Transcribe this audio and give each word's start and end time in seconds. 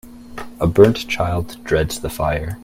A 0.59 0.65
burnt 0.65 1.07
child 1.07 1.63
dreads 1.63 1.99
the 1.99 2.09
fire. 2.09 2.57